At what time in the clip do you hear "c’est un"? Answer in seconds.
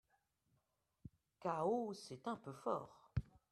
1.99-2.35